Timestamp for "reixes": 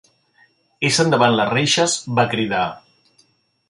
1.53-2.01